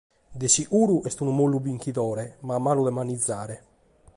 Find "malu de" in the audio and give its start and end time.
2.65-2.91